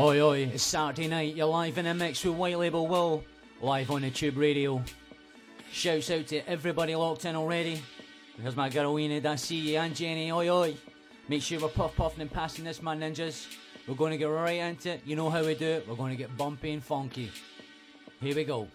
[0.00, 1.34] Oi, oi, it's Saturday night.
[1.34, 3.24] You're live in a mix with White Label Will,
[3.60, 4.80] live on the Tube Radio.
[5.72, 7.82] Shouts out to everybody locked in already.
[8.40, 10.76] Here's my girl Enid, I see you, and Jenny, oi, oi.
[11.28, 13.48] Make sure we're puff puffing and passing this, my ninjas.
[13.88, 15.00] We're going to get right into it.
[15.04, 15.88] You know how we do it.
[15.88, 17.32] We're going to get bumpy and funky.
[18.20, 18.68] Here we go.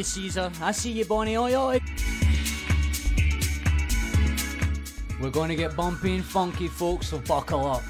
[0.00, 0.50] You, Caesar.
[0.62, 1.36] I see you, Bonnie.
[1.36, 1.78] Oi, oi.
[5.20, 7.82] We're going to get bumpy and funky, folks, so buckle up.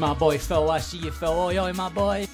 [0.00, 0.70] My boy Phil.
[0.70, 1.30] I see you, Phil.
[1.30, 2.26] Oi, oi, my boy.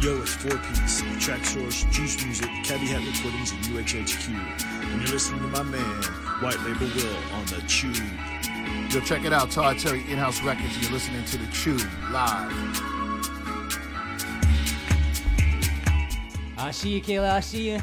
[0.00, 4.28] Yo, it's Four Piece, Track Source, Juice Music, Cabbie Hat Recordings, and UHHQ.
[4.92, 6.02] And you're listening to my man,
[6.42, 7.92] White Label Will, on the Chew.
[8.90, 10.78] Yo, check it out, Todd Terry In-House Records.
[10.82, 11.78] You're listening to the Chew
[12.10, 12.52] live.
[16.58, 17.32] I see you, Kayla.
[17.32, 17.80] I see you.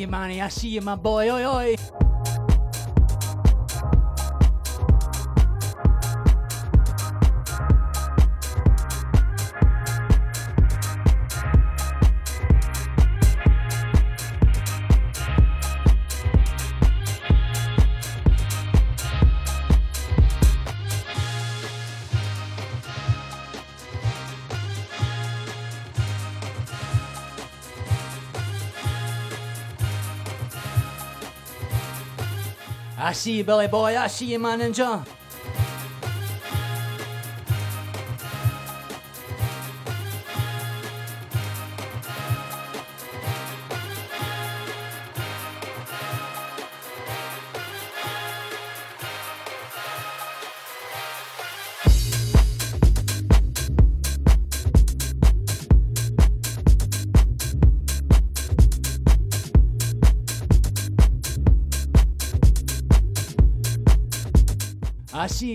[0.00, 0.40] You, Manny.
[0.40, 1.30] I see you, my boy.
[1.30, 1.76] Oi, oi.
[33.20, 33.98] See you, Billy boy.
[33.98, 35.04] I see you, my ninja.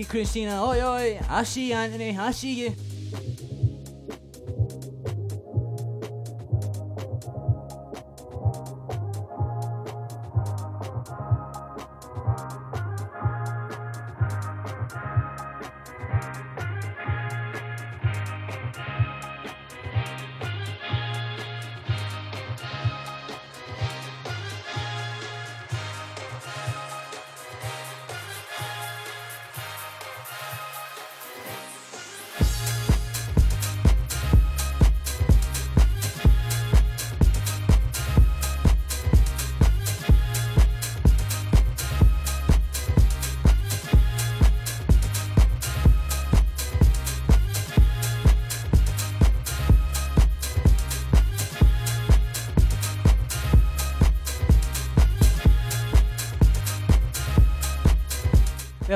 [0.04, 0.64] Christina.
[0.64, 1.18] Oi, oi.
[1.28, 2.16] I see you, Anthony.
[2.16, 2.74] I see you.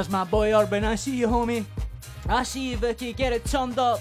[0.00, 0.82] There's my boy Urban.
[0.82, 1.66] I see you, homie.
[2.26, 3.12] I see you, Vicky.
[3.12, 4.00] Get it turned up.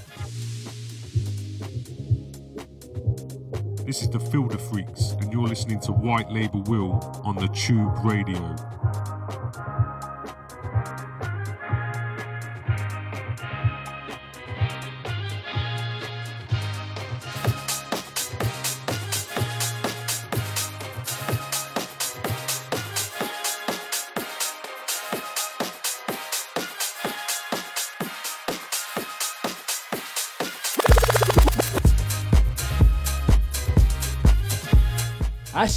[3.85, 6.93] This is the Filter Freaks, and you're listening to White Label Will
[7.25, 8.55] on the Tube Radio.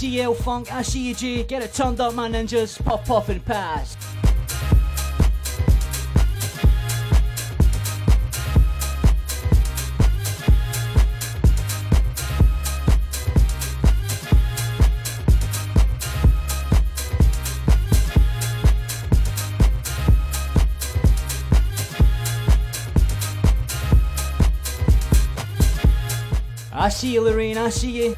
[0.09, 0.73] You, Funk.
[0.73, 1.45] I see you, G.
[1.45, 2.83] Get it turned up, my ninjas.
[2.85, 3.97] Pop, pop, and pass.
[26.73, 27.57] I see you, Lorraine.
[27.57, 28.17] I see you.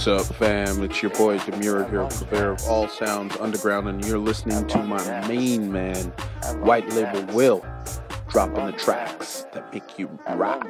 [0.00, 0.82] What's up, fam?
[0.82, 5.28] It's your boy Demure here, purveyor of all sounds underground, and you're listening to my
[5.28, 6.06] main man,
[6.62, 7.62] White Label Will,
[8.26, 10.66] dropping the tracks that make you rock.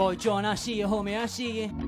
[0.00, 0.46] Boy John.
[0.46, 1.18] I see you, homie.
[1.18, 1.79] I see you.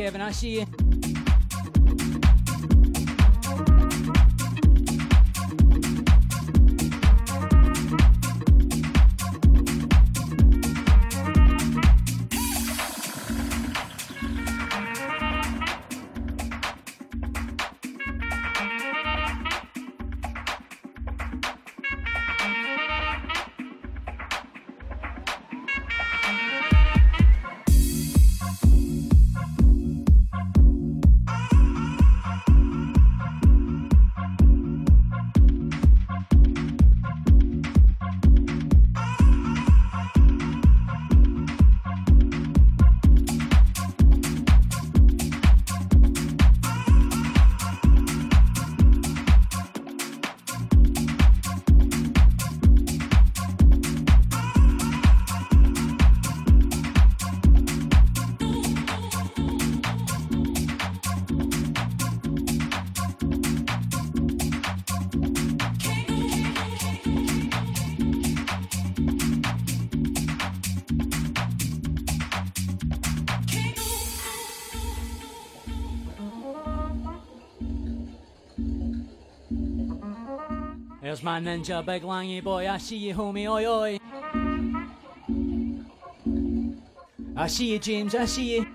[0.00, 0.77] I see you,
[81.28, 82.66] My ninja, big langy boy.
[82.66, 83.46] I see you, homie.
[83.46, 83.98] Oi, oi.
[87.36, 88.14] I see you, James.
[88.14, 88.67] I see you.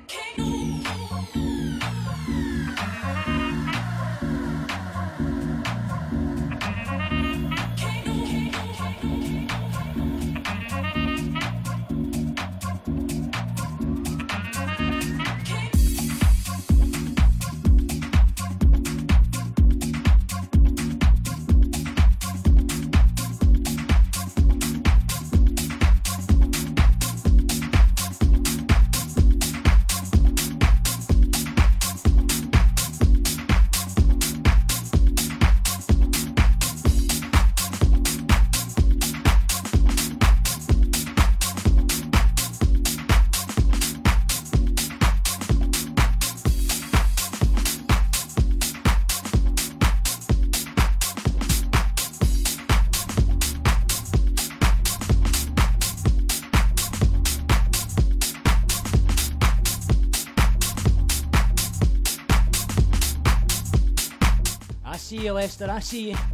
[65.43, 65.69] I see you, Lester.
[65.69, 66.32] I see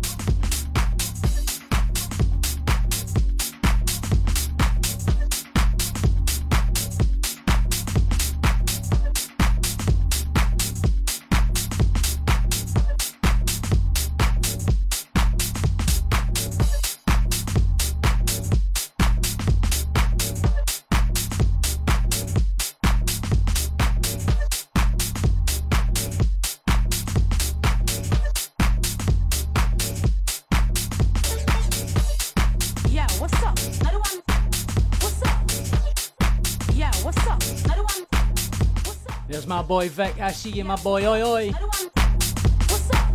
[39.70, 40.20] boy Vic.
[40.20, 41.06] I see you, my boy.
[41.06, 41.52] Oi, oi.
[41.52, 43.06] What's up?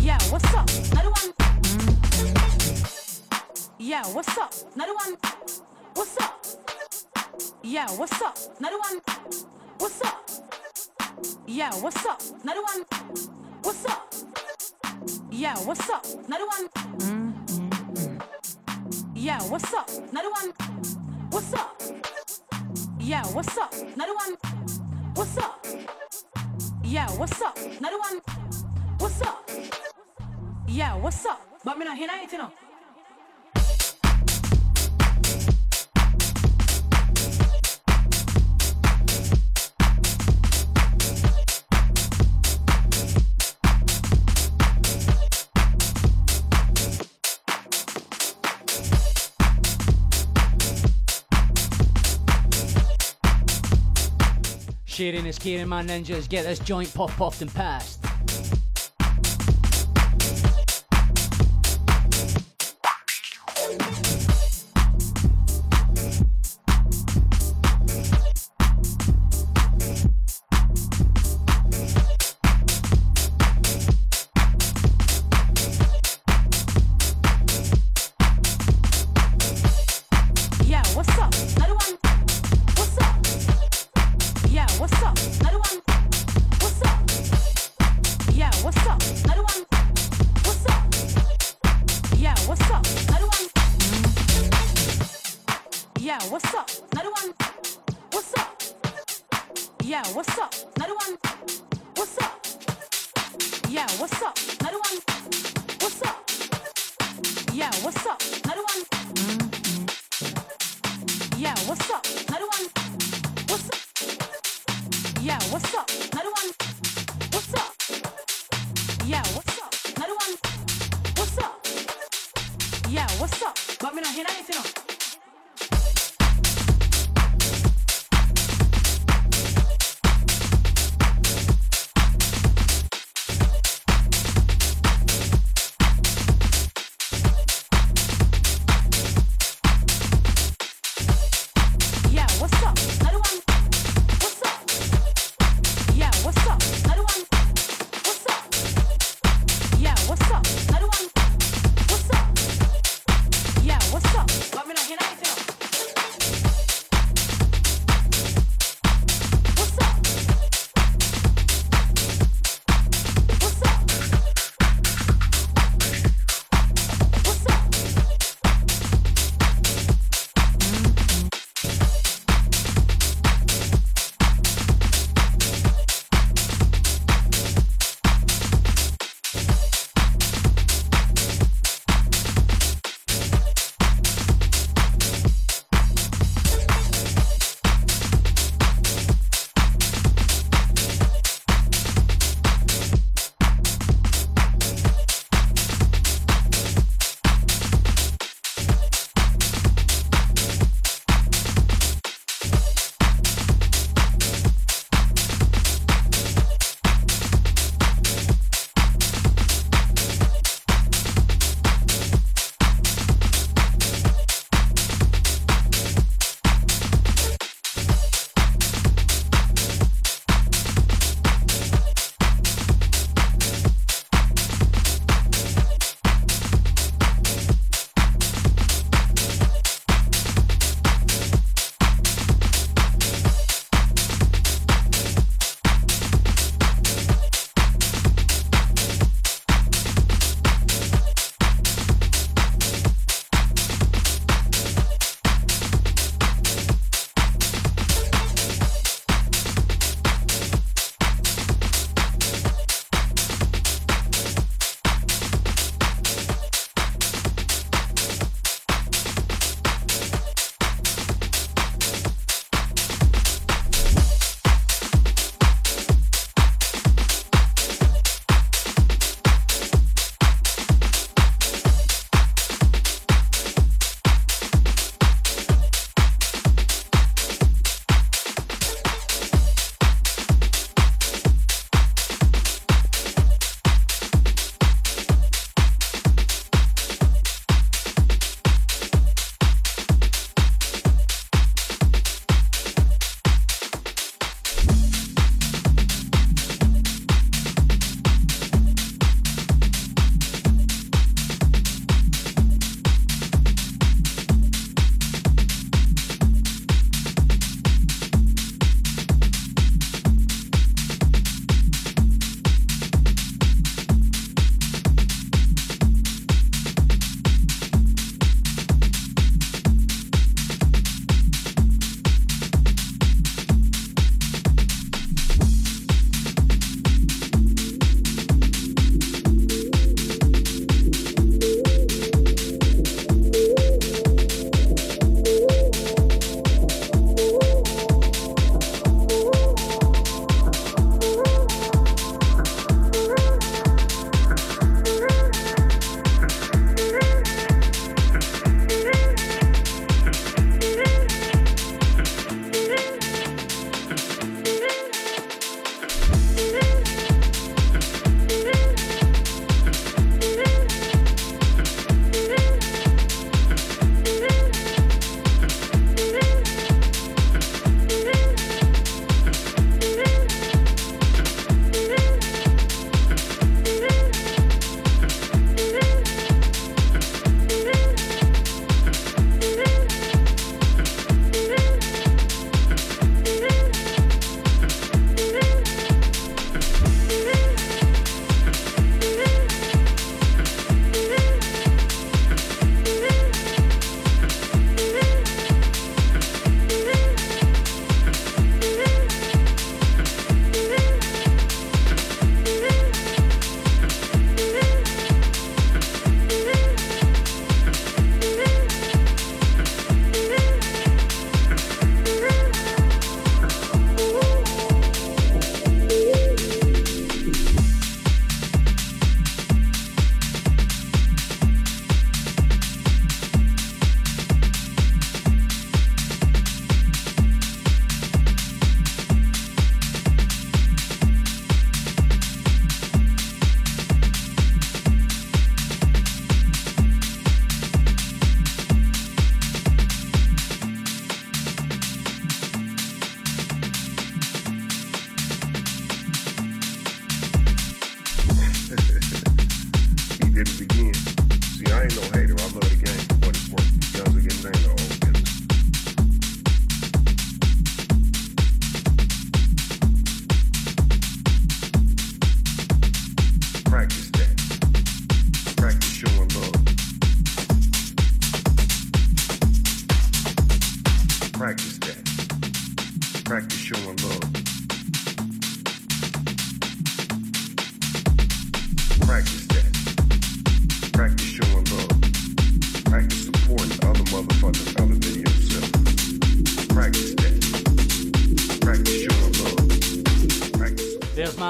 [0.00, 0.70] Yeah, what's up?
[0.90, 1.34] Another one.
[3.78, 4.54] Yeah, what's up?
[4.74, 5.18] Another one.
[5.92, 6.46] What's up?
[7.62, 8.38] Yeah, what's up?
[8.58, 9.02] Another one.
[9.76, 10.30] What's up?
[11.46, 12.22] Yeah, what's up?
[12.42, 12.84] Another one.
[13.62, 14.14] What's up?
[15.30, 16.06] Yeah, what's up?
[16.26, 16.70] Another one.
[19.14, 19.90] Yeah, what's up?
[20.10, 20.54] Another one.
[21.28, 21.82] What's up?
[22.98, 23.74] Yeah, what's up?
[23.74, 24.36] Another one.
[25.18, 25.66] What's up?
[26.84, 27.58] Yeah, what's up?
[27.58, 28.20] Another one.
[28.98, 29.50] What's up?
[30.68, 31.40] Yeah, what's up?
[31.64, 32.67] But me not hear anything, you.
[54.98, 56.28] Cheering is caring, my ninjas.
[56.28, 58.07] Get this joint pop puffed and passed.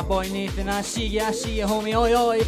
[0.09, 2.41] ボーイにてなしぎやしぎ褒めおよい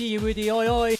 [0.00, 0.99] CVDII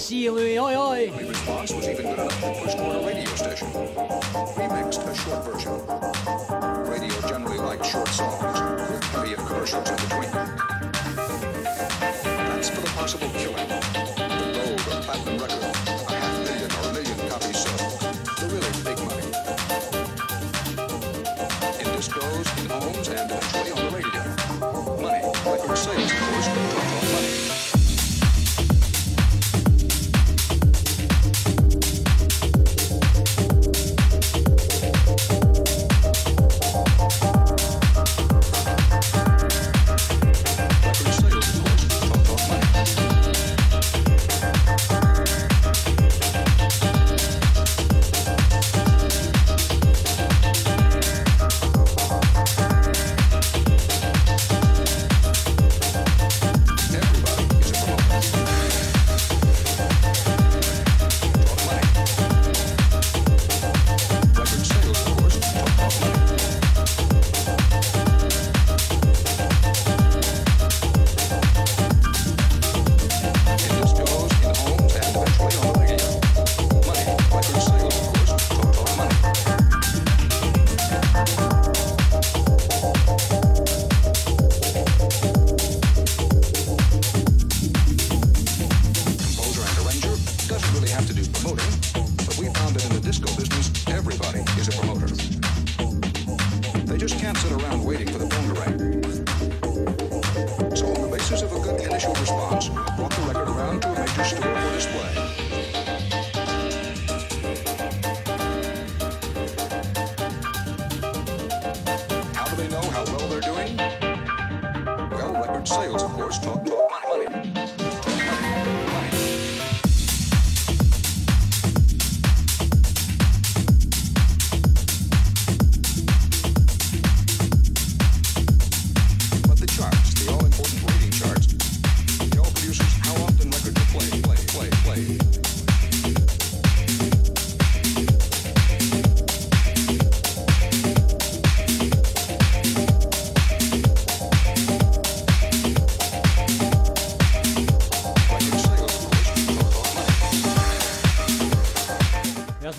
[0.00, 0.30] しい。
[0.30, 1.29] おいおいおい。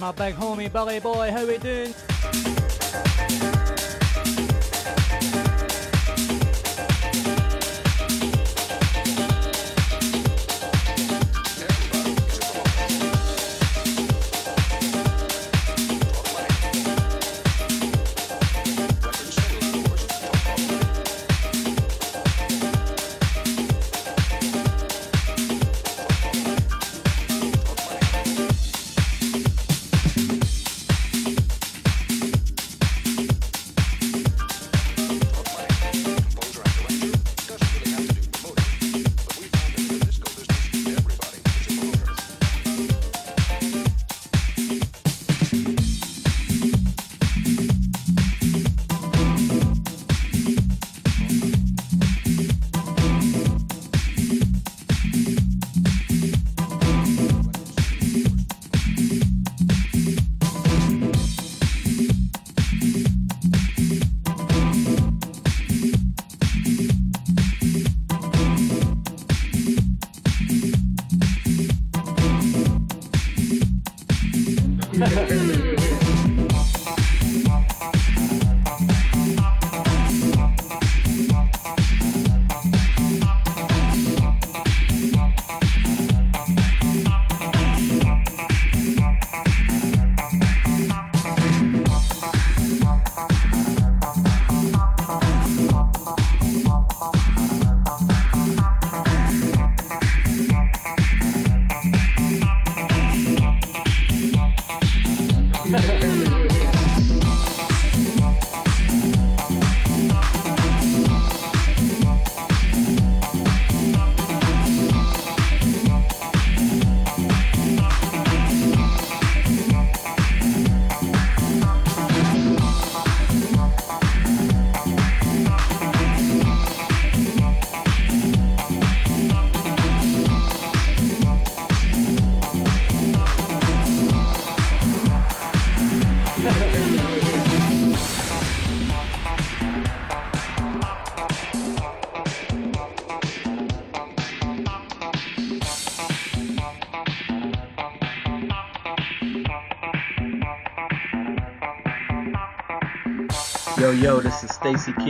[0.01, 1.29] my big homie Billy Boy.
[1.31, 1.93] How we doing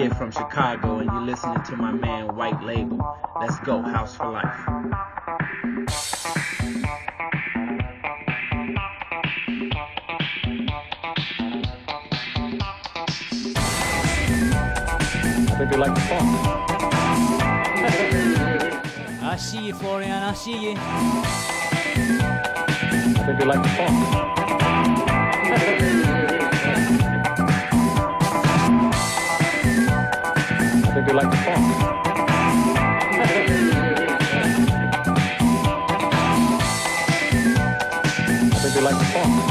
[0.02, 3.00] is Stacy from Chicago, and you're listening to my man White Label.
[3.40, 4.46] Let's go, House for Life.
[15.48, 16.30] I think you like the funk.
[19.24, 20.12] I see you, Florian.
[20.12, 20.76] I see you.
[20.78, 20.84] I
[23.26, 24.41] think you like the funk.
[31.12, 31.28] You like.
[31.28, 31.36] I
[38.62, 39.51] think you like the funk.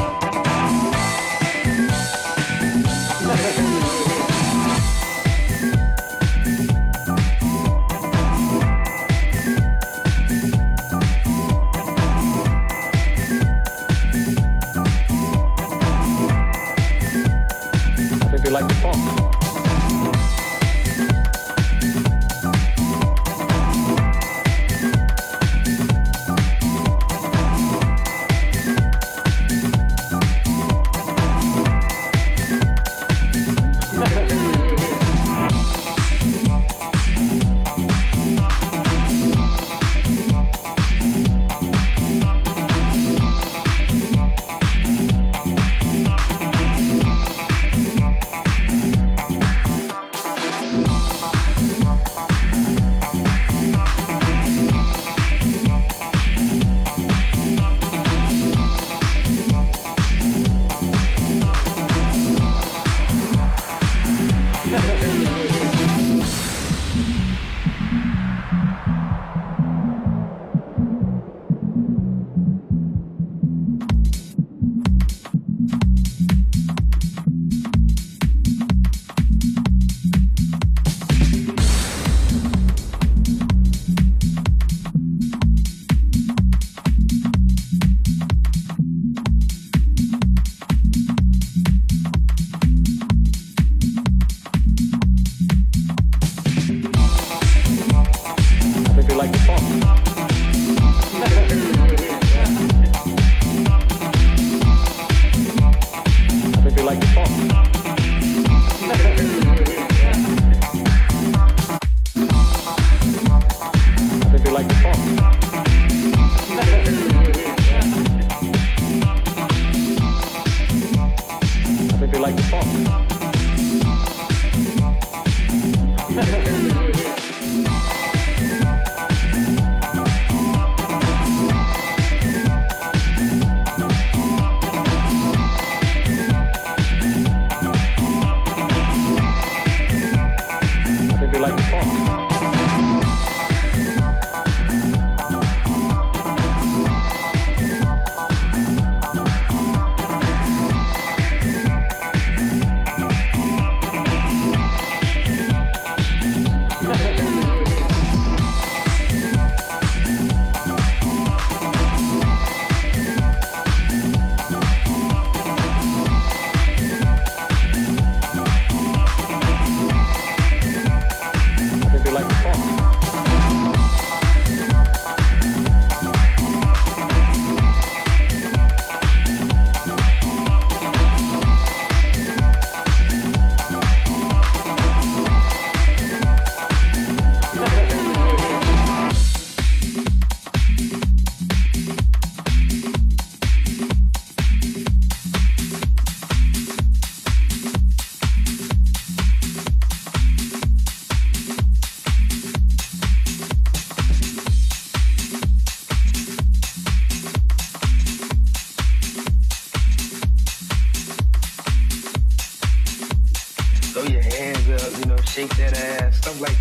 [215.30, 216.58] Shake that ass, stuff like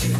[0.00, 0.14] that.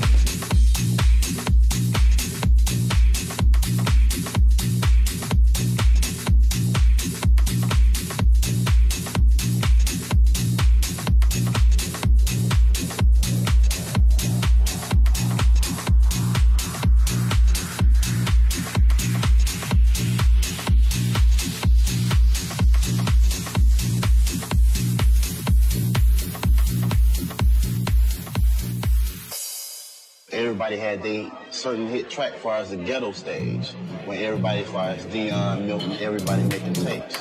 [32.18, 33.68] track far as the ghetto stage,
[34.04, 37.16] when everybody far as Deeon, Milton, everybody making tapes.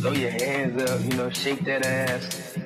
[0.00, 2.56] Throw your hands up, you know, shake that ass.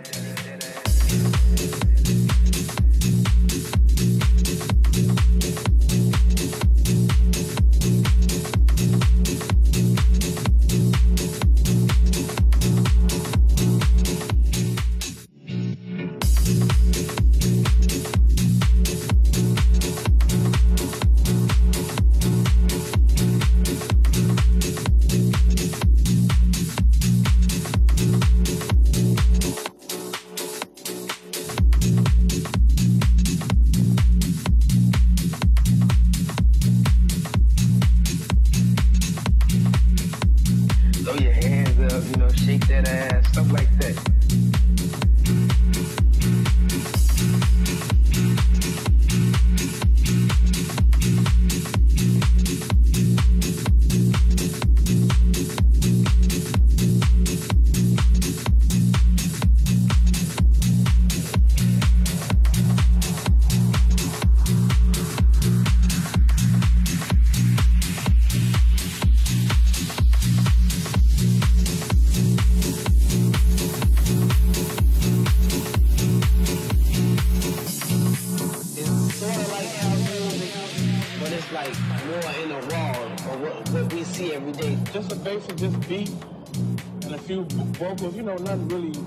[88.15, 88.99] You know, nothing really,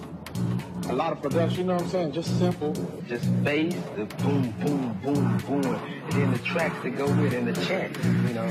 [0.89, 2.11] a lot of production, you know what I'm saying?
[2.11, 2.73] Just simple.
[3.07, 7.37] Just bass, the boom, boom, boom, boom, and then the tracks that go with it
[7.39, 8.49] and the chants, you know.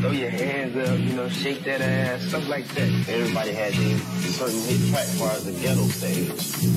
[0.00, 3.08] Throw your hands up, you know, shake that ass, stuff like that.
[3.08, 6.30] Everybody had their certain hit track as far as the ghetto stage,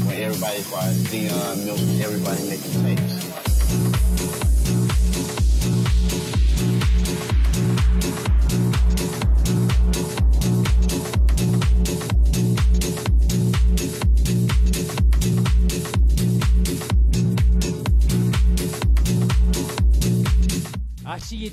[0.08, 3.33] where everybody, as Deeon, Milk, everybody making tapes.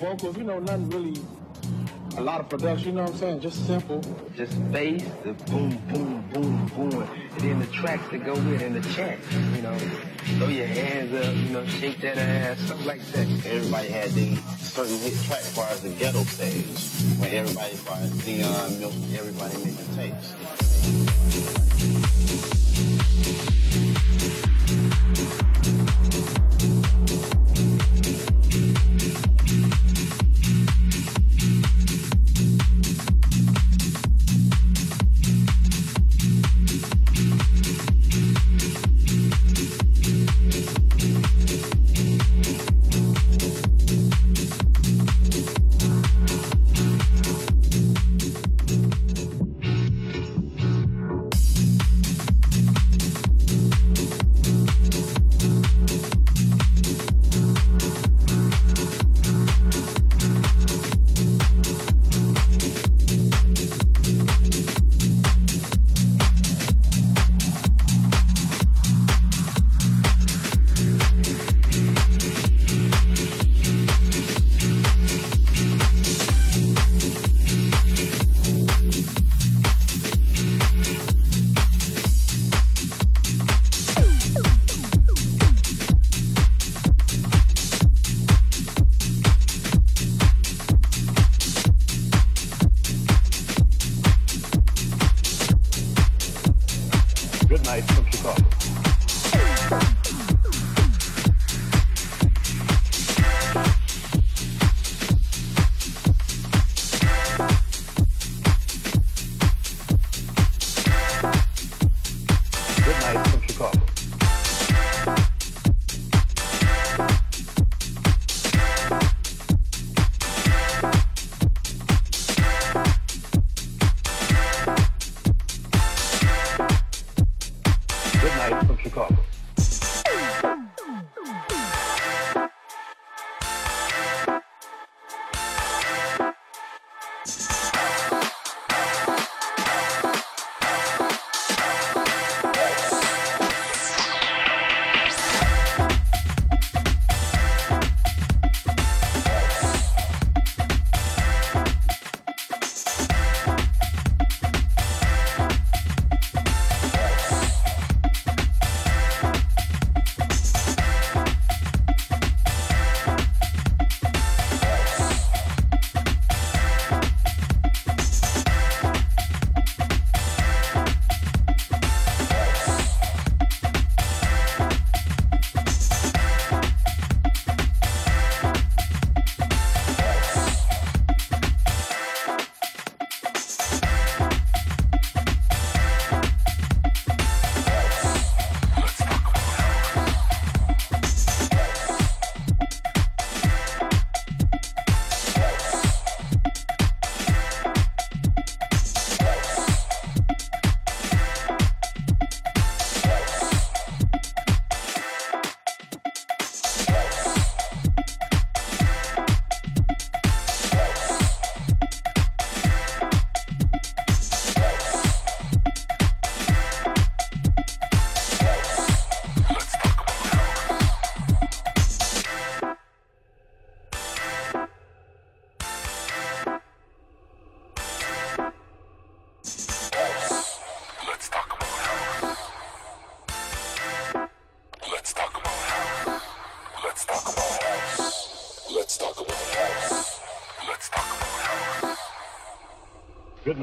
[0.00, 1.20] vocals, you know, nothing really,
[2.16, 3.40] a lot of production, you know what I'm saying?
[3.40, 4.02] Just simple.
[4.34, 8.62] Just bass, the boom, boom, boom, boom, and then the tracks that go with it
[8.62, 9.76] and the chants, you know.
[10.38, 13.28] Throw your hands up, you know, shake that ass, stuff like that.
[13.46, 16.78] Everybody had their certain hit track as far as the ghetto stage,
[17.20, 20.34] where everybody, as far as Deeon, Milk, everybody making tapes.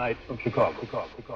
[0.08, 0.18] Night.
[0.44, 0.78] Chicago.
[0.80, 1.10] Chicago.
[1.16, 1.27] Chicago.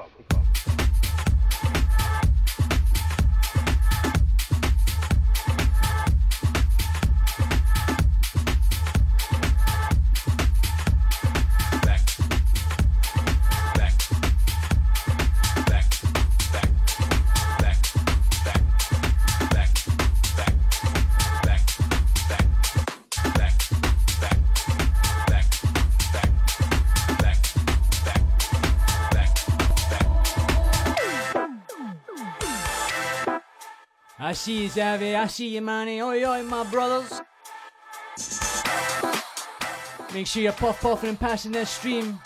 [34.24, 35.18] I see you, Xavier.
[35.18, 36.00] I see you, Manny.
[36.00, 37.20] Oi, oi, my brothers.
[40.14, 42.20] Make sure you're puff puffing and passing that stream.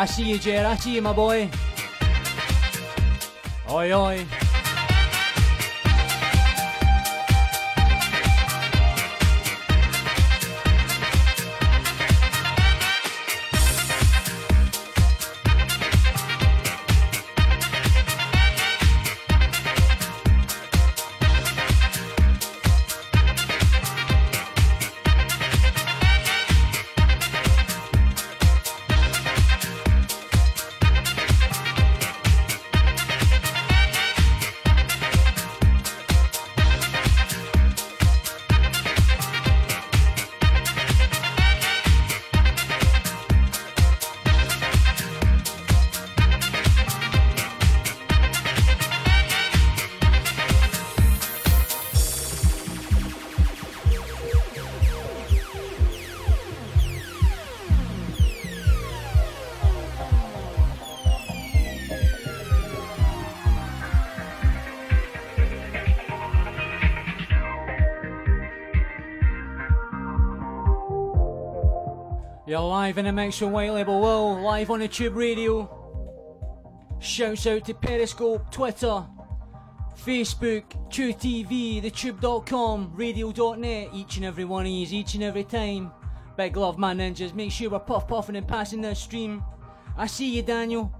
[0.00, 0.64] I see you, Jer.
[0.64, 1.50] I see you, my boy.
[3.68, 4.39] Oi, oi.
[72.90, 75.70] Live in a mix with White Label Will, live on the Tube Radio.
[76.98, 79.06] Shouts out to Periscope, Twitter,
[79.96, 85.92] Facebook, Tube TV, thetube.com, radio.net, each and every one of these, each and every time.
[86.36, 87.32] Big love, my ninjas.
[87.32, 89.44] Make sure we're puff puffing and passing that stream.
[89.96, 90.92] I see you, Daniel.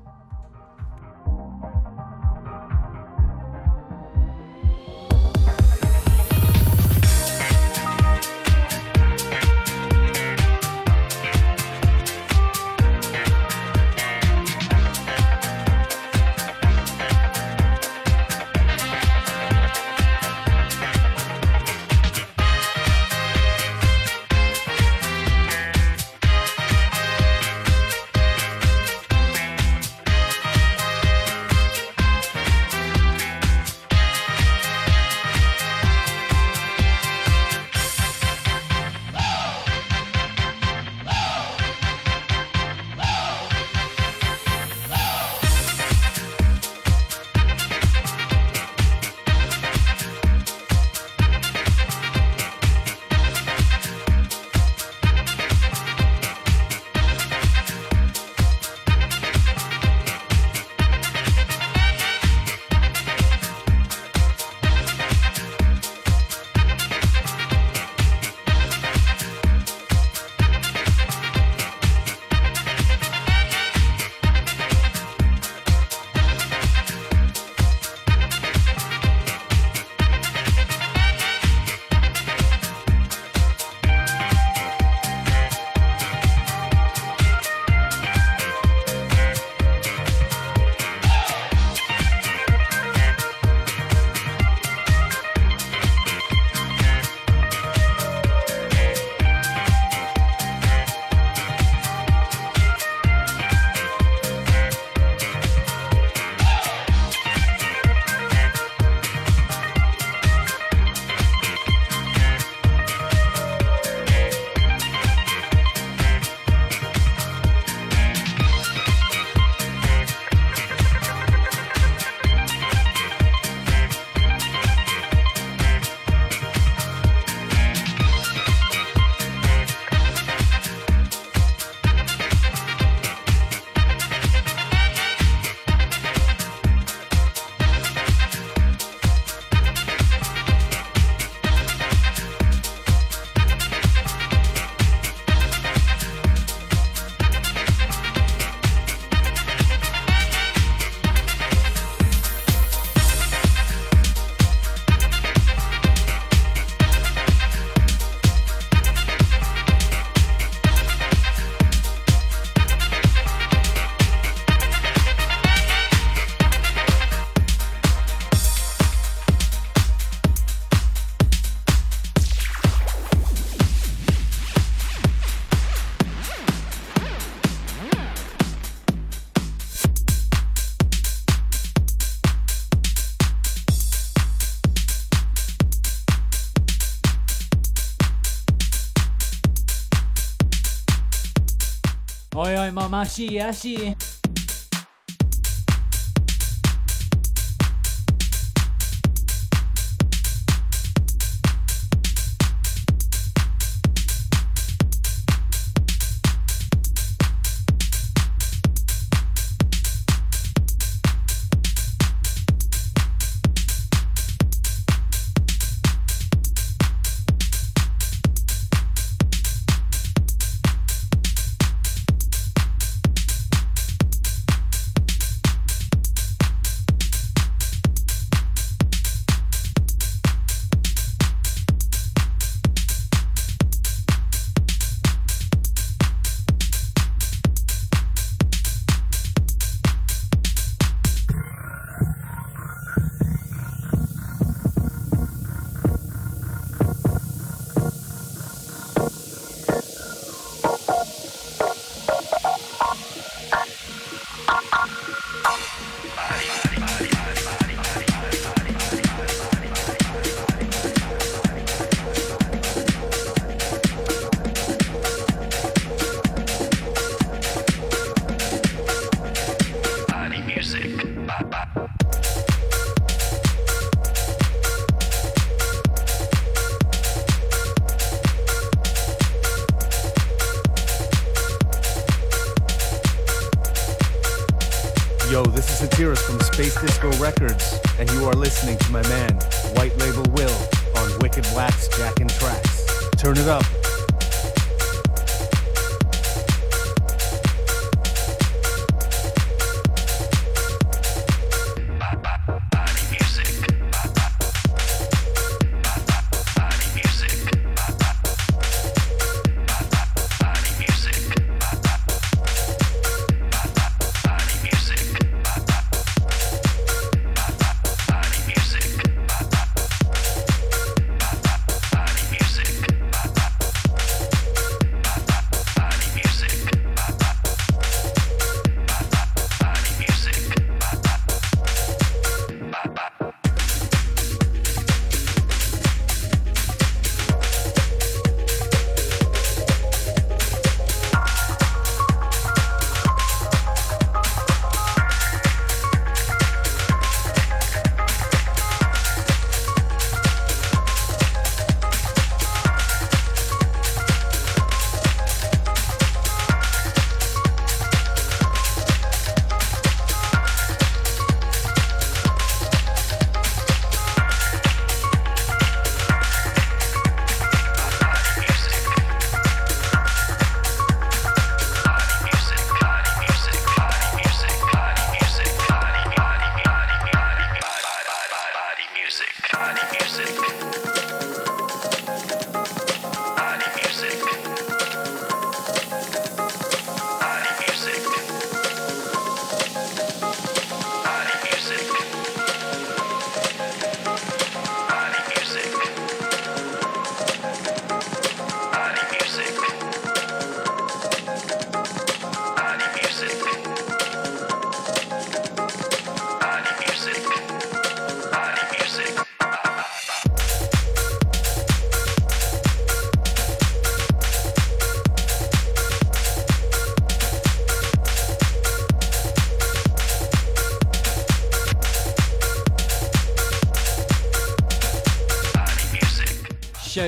[192.71, 193.97] いまましやし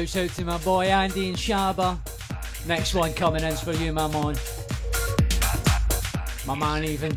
[0.02, 1.96] Shouts out to my boy Andy and Shaba.
[2.66, 4.34] Next one coming in's for you, my man.
[6.44, 7.16] My man, even.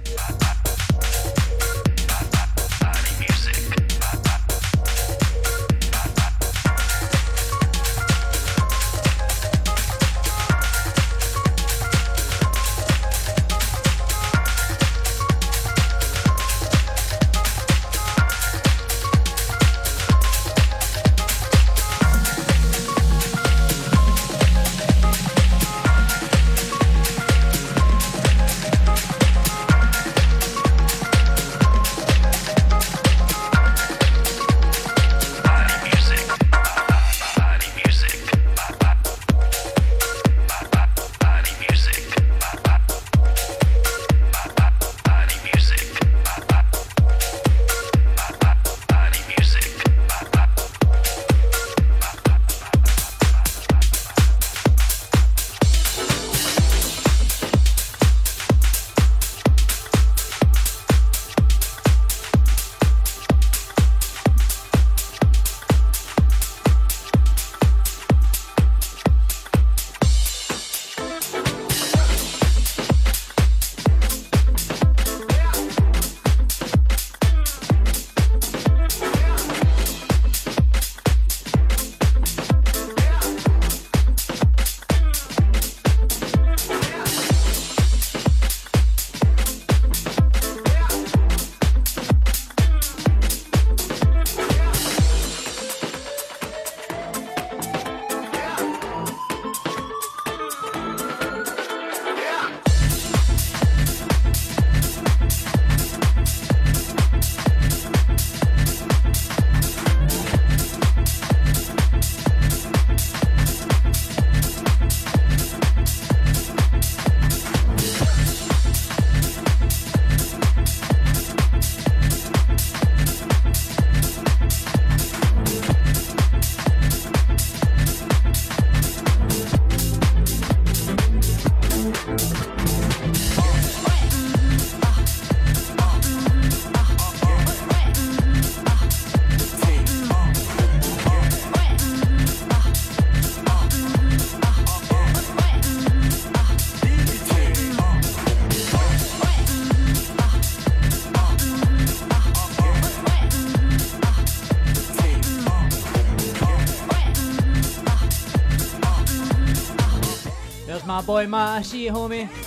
[161.06, 161.60] My boy Matt.
[161.60, 162.45] I see you, homie.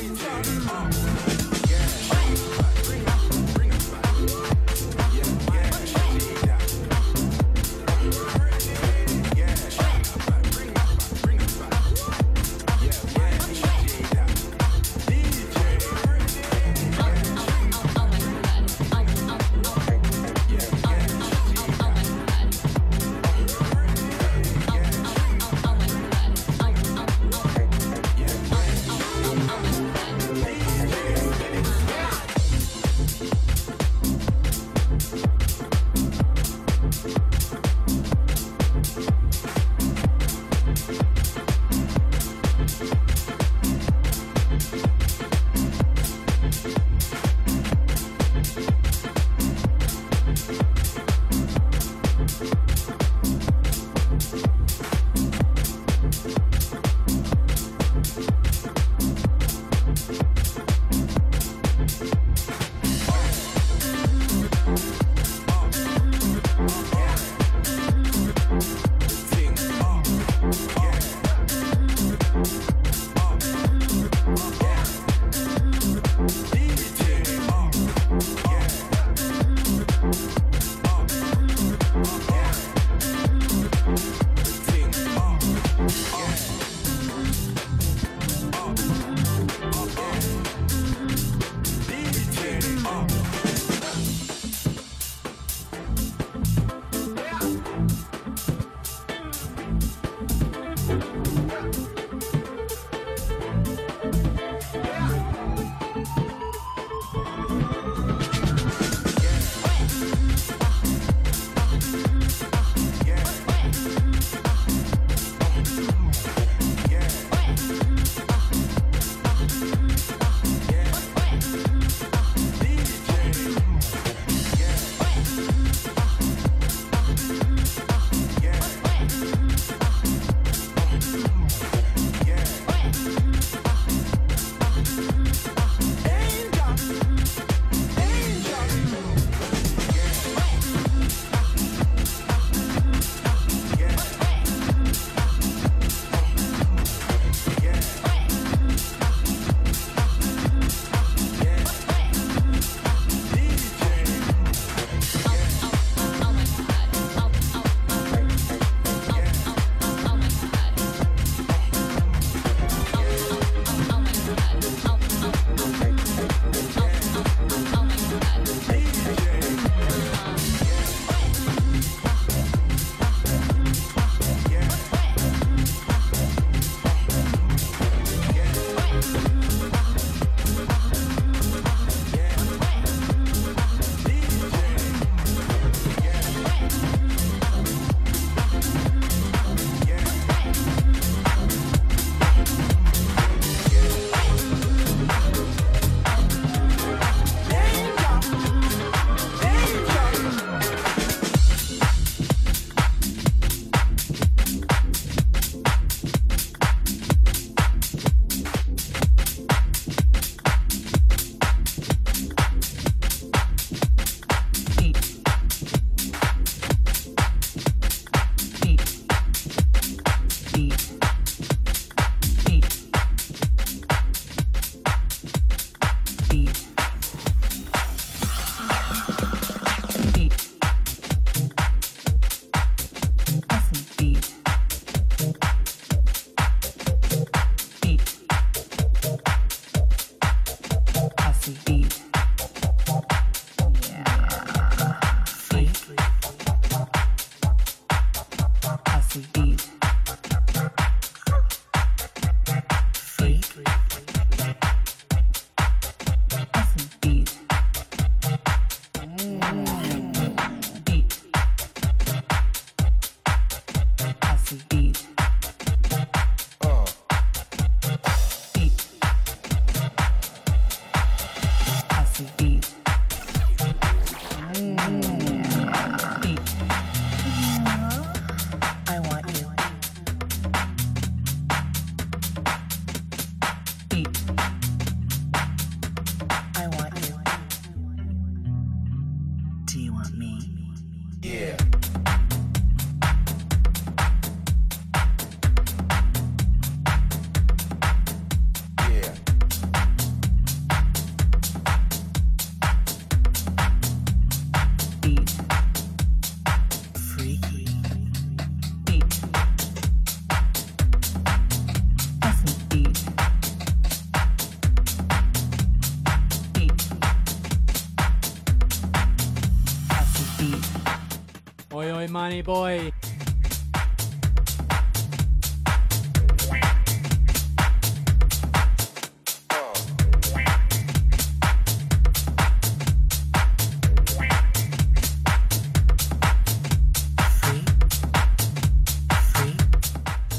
[322.29, 322.93] Money boy.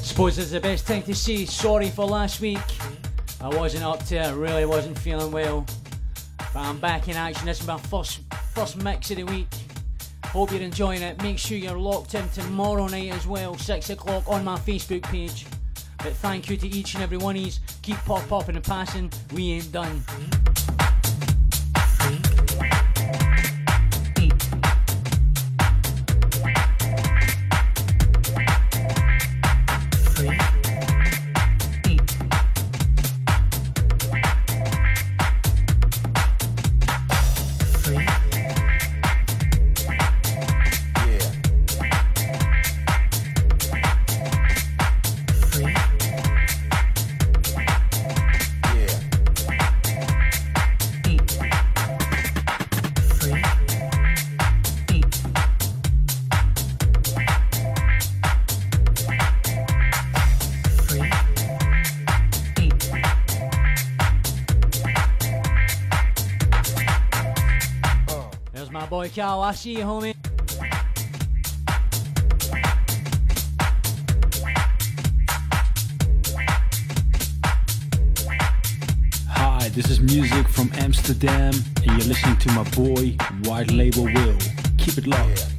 [0.03, 2.59] Suppose it's the best thing to say sorry for last week.
[3.41, 5.65] I wasn't up to it, really wasn't feeling well.
[6.53, 7.47] But I'm back in action.
[7.47, 8.19] This is my first
[8.53, 9.48] first mix of the week.
[10.31, 11.21] Hope you're enjoying it.
[11.23, 15.47] Make sure you're locked in tomorrow night as well, 6 o'clock on my Facebook page.
[15.97, 17.51] But thank you to each and every one of you.
[17.81, 19.11] Keep pop popping and passing.
[19.33, 20.03] We ain't done.
[69.09, 69.41] There's my boy Cal.
[69.41, 70.15] I see you, homie.
[79.27, 84.37] Hi, this is music from Amsterdam, and you're listening to my boy, White Label Will.
[84.77, 85.58] Keep it locked.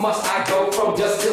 [0.00, 1.29] Must I go from dust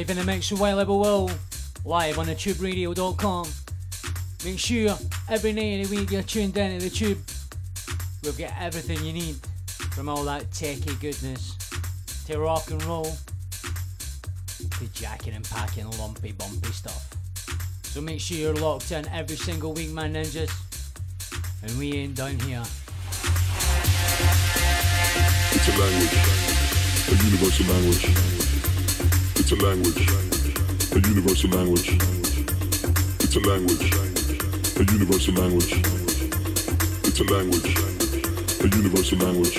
[0.00, 1.30] live in the mix Label Will,
[1.84, 3.46] live on the tuberadio.com.
[4.46, 4.96] Make sure
[5.28, 7.18] every night of the week you're tuned in to the tube.
[8.22, 9.36] We'll get everything you need
[9.92, 11.54] from all that techie goodness
[12.26, 13.12] to rock and roll.
[14.78, 17.10] to jacking and packing lumpy bumpy stuff.
[17.82, 20.50] So make sure you're locked in every single week, my ninjas.
[21.62, 22.62] And we ain't done here.
[25.52, 26.16] It's a language,
[27.06, 28.49] a universal language.
[29.40, 30.06] It's a language,
[30.92, 31.96] a universal language.
[33.24, 33.88] It's a language,
[34.76, 35.72] a universal language.
[37.08, 37.74] It's a language,
[38.60, 39.56] a universal language.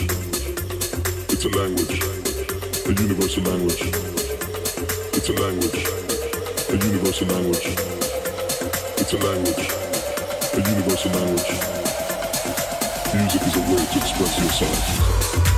[1.34, 1.98] It's a language,
[2.86, 3.82] a universal language.
[5.18, 5.82] It's a language,
[6.70, 7.66] a universal language.
[9.02, 9.66] It's a language,
[10.54, 11.52] a universal language.
[13.18, 15.51] Music is a way to express yourself.